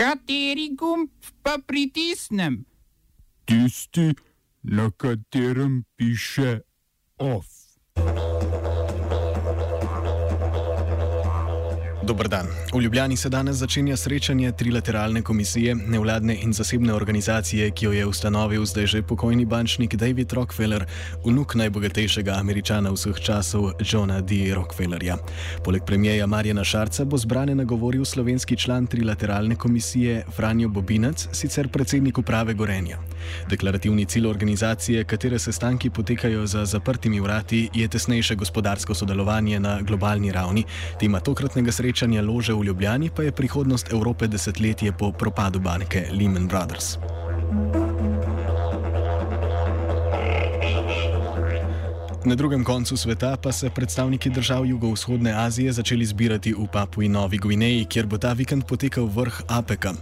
[0.00, 1.10] Kateri gumb
[1.44, 2.64] pa pritisnem?
[3.44, 4.14] Tisti,
[4.64, 6.60] na katerem piše
[7.18, 7.59] OF.
[12.10, 12.46] Dobr dan.
[12.74, 18.06] V Ljubljani se danes začenja srečanje trilateralne komisije, nevladne in zasebne organizacije, ki jo je
[18.06, 20.84] ustanovil zdaj že pokojni bančnik David Rockefeller,
[21.24, 24.54] vnuk najbogatejšega američana vseh časov Johna D.
[24.54, 25.16] Rockefellerja.
[25.64, 32.18] Poleg premijeja Marjana Šarca bo zbrane nagovoril slovenski član trilateralne komisije Franjo Bobinac, sicer predsednik
[32.18, 32.98] uprave Gorenja.
[33.50, 40.32] Deklarativni cilj organizacije, katere sestanki potekajo za zaprtimi vrati, je tesnejše gospodarsko sodelovanje na globalni
[40.32, 40.64] ravni.
[41.00, 46.48] Tema tokratnega srečanja lože v Ljubljani pa je prihodnost Evrope desetletje po propadu banke Lehman
[46.48, 46.96] Brothers.
[52.30, 57.38] Na drugem koncu sveta pa se predstavniki držav jugovzhodne Azije začeli zbirati v Papui Novi
[57.38, 59.92] Gvineji, kjer bo ta vikend potekal vrh APEC-a.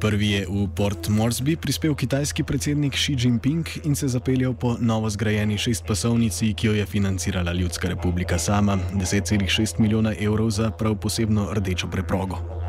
[0.00, 5.10] Prvi je v Port Moresby prispel kitajski predsednik Xi Jinping in se zapeljal po novo
[5.10, 11.50] zgrajeni šestpasovnici, ki jo je financirala Ljudska republika sama, 10,6 milijona evrov za prav posebno
[11.52, 12.63] rdečo preprogo.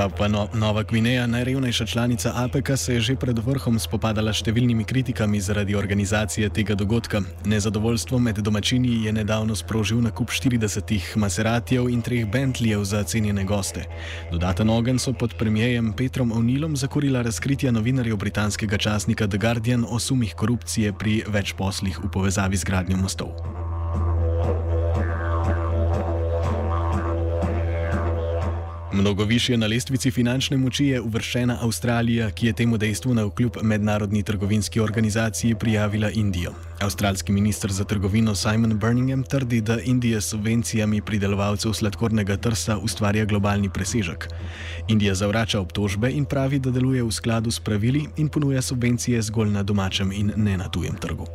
[0.00, 4.86] Papua no, Nova Gvineja, najrevnejša članica APEC-a, se je že pred vrhom spopadala s številnimi
[4.88, 7.20] kritikami zaradi organizacije tega dogodka.
[7.44, 13.84] Nezadovoljstvo med domačini je nedavno sprožil nakup 40 Maseratijev in treh Bentlijev za cenjene goste.
[14.32, 20.00] Dodaten ogen so pod premijejem Petrom O'Neillom zakorila razkritja novinarjev britanskega časnika The Guardian o
[20.00, 23.36] sumih korupcije pri več poslih v povezavi z gradnjo mostov.
[28.92, 33.56] Mnogo više na lestvici finančne moči je uvrščena Avstralija, ki je temu dejstvu na vkljub
[33.62, 36.52] mednarodni trgovinski organizaciji prijavila Indijo.
[36.80, 43.24] Avstralski minister za trgovino Simon Birmingham trdi, da Indija s subvencijami pridelovalcev sladkornega trsa ustvarja
[43.24, 44.28] globalni presežek.
[44.88, 49.50] Indija zavrača obtožbe in pravi, da deluje v skladu s pravili in ponuja subvencije zgolj
[49.50, 51.26] na domačem in ne na tujem trgu.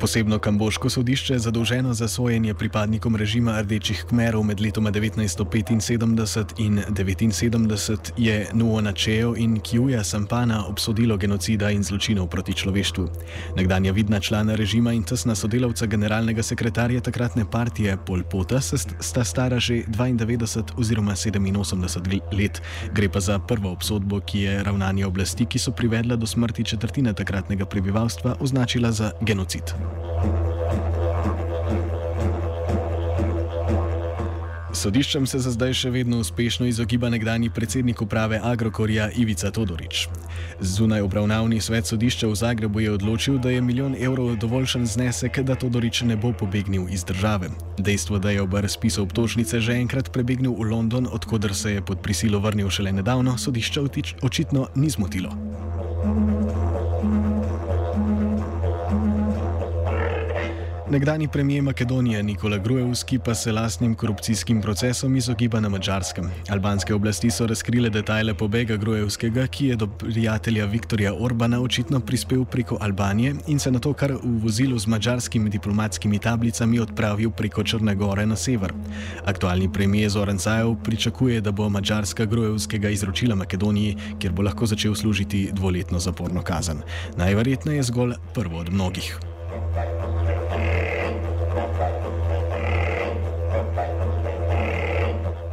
[0.00, 8.12] Posebno kamboško sodišče, zadolženo za sojenje pripadnikom režima rdečih kmerov med letoma 1975 in 1979,
[8.16, 13.08] je Nuona Cheo in Kjuja Sampana obsodilo genocida in zločinov proti človeštvu.
[13.56, 19.60] Nekdanja vidna člana režima in tesna sodelavca generalnega sekretarja takratne partije Pol Pota sta stara
[19.60, 22.62] že 92 oziroma 87 let.
[22.94, 27.12] Gre pa za prvo obsodbo, ki je ravnanje oblasti, ki so privedla do smrti četrtine
[27.12, 29.89] takratnega prebivalstva, označila za genocid.
[34.80, 40.06] Sodiščem se za zdaj še vedno uspešno izogiba nekdani predsednik uprave Agrokorja Ivica Todorič.
[40.60, 45.52] Zunaj obravnavni svet sodišča v Zagrebu je odločil, da je milijon evrov dovoljšen znesek, da
[45.52, 47.52] Todorič ne bo pobegnil iz države.
[47.76, 52.00] Dejstvo, da je ob razpisu obtožnice že enkrat prebegnil v London, odkudar se je pod
[52.00, 53.84] prisilo vrnil šele nedavno, sodišča
[54.24, 55.36] očitno ni zmotilo.
[60.90, 66.30] Nekdani premijer Makedonije Nikola Grujevski pa se lastnim korupcijskim procesom izogiba na mačarskem.
[66.48, 72.44] Albanske oblasti so razkrile detajle pobega Grujevskega, ki je do prijatelja Viktorja Orbana očitno prispel
[72.44, 77.62] preko Albanije in se na to kar v vozilu z mačarskimi diplomatskimi tablicami odpravil preko
[77.62, 78.74] Črne Gore na sever.
[79.24, 84.94] Aktualni premijer Zoran Zajev pričakuje, da bo Mačarska Grujevskega izročila Makedoniji, kjer bo lahko začel
[84.94, 86.82] služiti dvoletno zaporno kazen.
[87.16, 89.29] Najverjetneje zgolj prvo od mnogih.
[89.50, 91.89] Música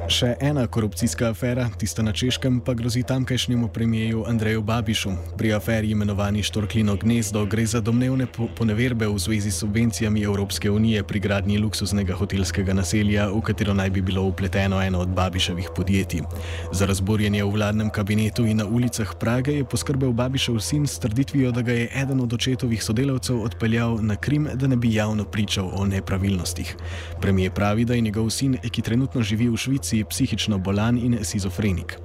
[0.07, 5.09] Še ena korupcijska afera, tista na Češkem, pa grozi tamkajšnjemu premijeju Andreju Babišu.
[5.37, 8.23] Pri aferi imenovani Štorklino gnezdo gre za domnevne
[8.55, 13.89] poneverbe v zvezi s subvencijami Evropske unije pri gradnji luksuznega hotelskega naselja, v katero naj
[13.89, 16.23] bi bilo upleteno eno od Babiševih podjetij.
[16.71, 21.51] Za razborjenje v vladnem kabinetu in na ulicah Prage je poskrbel Babišev sin s trditvijo,
[21.51, 25.67] da ga je eden od očetovih sodelavcev odpeljal na Krim, da ne bi javno pričal
[25.75, 26.75] o nepravilnostih.
[27.21, 31.17] Premijer pravi, da je njegov sin, ki trenutno živi v Švici, opoziciji psihično bolan in
[31.23, 31.97] schizofrenik.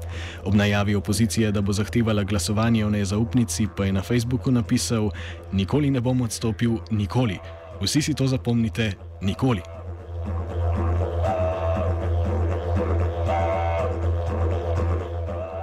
[0.45, 5.11] Ob najavi opozicije, da bo zahtevala glasovanje o nezaupnici, pa je na Facebooku napisal:
[5.53, 7.39] Nikoli ne bom odstopil, nikoli.
[7.81, 8.93] Vsi si to zapomnite,
[9.23, 9.61] nikoli.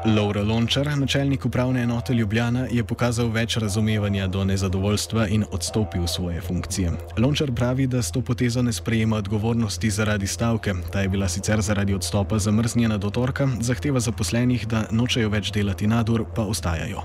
[0.06, 6.42] Laura Lončar, načelnik upravne enote Ljubljana, je pokazal več razumevanja do nezadovoljstva in odstopil svoje
[6.42, 6.92] funkcije.
[7.18, 10.74] Lončar pravi, da s to potezo ne sprejema odgovornosti zaradi stavke.
[10.92, 15.88] Ta je bila sicer zaradi odstopa zamrznjena do torka, zahteva zaposlenih, da nočejo več delati
[15.88, 17.04] nadur, pa ostajajo.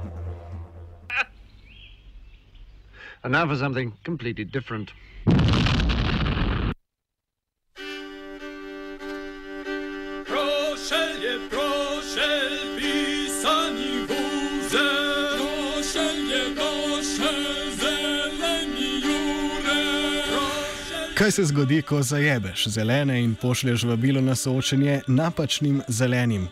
[3.25, 4.91] And now for something completely different.
[21.15, 26.49] Kaj se zgodi, ko zajebeš zelene in pošlješ vabilo na soočenje napačnim zelenim?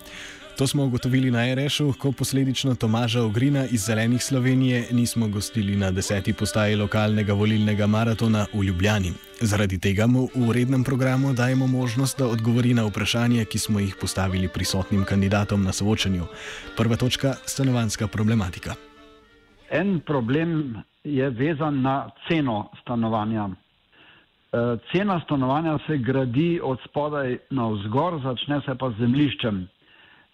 [0.58, 5.90] To smo ugotovili na RŠ-u, ko posledično Tomaža Ogrina iz Zelenih Slovenije nismo gostili na
[5.90, 9.12] deseti postaji lokalnega volilnega maratona v Ljubljani.
[9.42, 13.96] Zaradi tega mu v rednem programu dajemo možnost, da odgovori na vprašanje, ki smo jih
[14.00, 16.30] postavili prisotnim kandidatom na soočenju.
[16.76, 18.78] Prva točka: stanovanska problematika.
[19.70, 23.48] En problem je vezan na ceno stanovanja.
[24.52, 29.68] Eh, cena stanovanja se gradi od spodaj na vzgor, začne se pa z zemljiščem.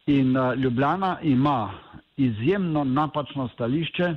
[0.06, 1.70] In eh, Ljubljana ima
[2.16, 4.16] izjemno napačno stališče,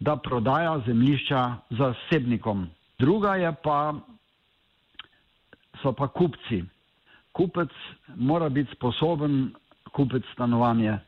[0.00, 2.66] da prodaja zemljišča zasebnikom.
[2.98, 3.94] Druga je pa,
[5.82, 6.64] so pa kupci.
[7.32, 7.70] Kupec
[8.16, 9.52] mora biti sposoben
[9.92, 10.98] kupiti stanovanje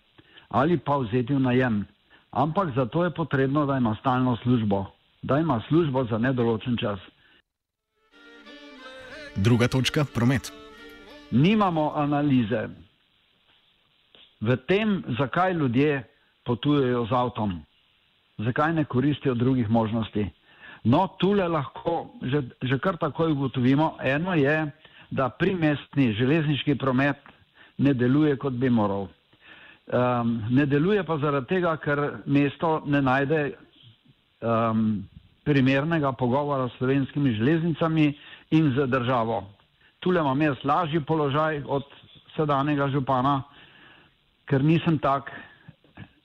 [0.48, 1.84] ali pa vzeti v najem.
[2.30, 4.86] Ampak za to je potrebno, da ima stalno službo,
[5.22, 6.98] da ima službo za nedoločen čas.
[9.36, 10.52] Druga točka: promet.
[11.30, 12.68] Nimamo analize
[14.40, 16.04] v tem, zakaj ljudje
[16.44, 17.62] potujejo z avtom,
[18.38, 20.30] zakaj ne koristijo drugih možnosti.
[20.84, 23.96] No, tule lahko že, že kar takoj ugotovimo.
[24.04, 24.70] Eno je,
[25.10, 27.16] da primestni železniški promet
[27.78, 29.08] ne deluje, kot bi moral.
[29.84, 33.40] Um, ne deluje pa zaradi tega, ker mesto ne najde
[34.40, 35.04] um,
[35.44, 38.06] primernega pogovora s slovenskimi železnicami
[38.56, 39.42] in z državo.
[40.00, 41.84] Tule imam jaz lažji položaj od
[42.36, 43.42] sedanjega župana,
[44.48, 45.30] ker nisem tak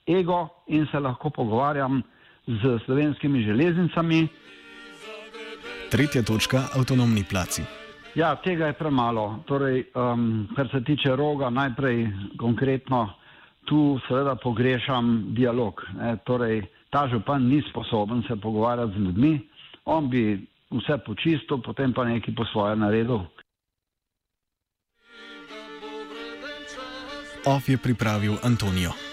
[0.08, 2.02] ego in se lahko pogovarjam
[2.46, 4.28] z slovenskimi železnicami.
[5.90, 7.62] Tretja točka: avtonomni placi.
[8.14, 9.42] Ja, tega je premalo.
[9.46, 12.08] Torej, um, kar se tiče roga, najprej
[12.38, 13.08] konkretno,
[13.64, 15.82] tu seveda pogrešam dialog.
[15.98, 19.40] Ne, torej, ta župan ni sposoben se pogovarjati z ljudmi,
[19.84, 23.22] on bi vse počistil, potem pa nekaj po svoje naredil.
[27.46, 29.09] Off je pripravil Antonijo.